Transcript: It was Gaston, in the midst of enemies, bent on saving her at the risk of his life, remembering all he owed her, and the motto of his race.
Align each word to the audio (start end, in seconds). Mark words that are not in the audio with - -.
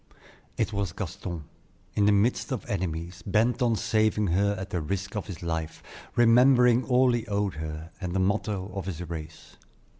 It 0.57 0.73
was 0.73 0.93
Gaston, 0.93 1.43
in 1.93 2.05
the 2.07 2.11
midst 2.11 2.51
of 2.51 2.65
enemies, 2.67 3.21
bent 3.23 3.61
on 3.61 3.75
saving 3.75 4.25
her 4.29 4.55
at 4.57 4.71
the 4.71 4.81
risk 4.81 5.15
of 5.15 5.27
his 5.27 5.43
life, 5.43 5.83
remembering 6.15 6.83
all 6.83 7.11
he 7.13 7.27
owed 7.27 7.53
her, 7.57 7.91
and 8.01 8.15
the 8.15 8.19
motto 8.19 8.71
of 8.73 8.87
his 8.87 9.07
race. 9.07 9.57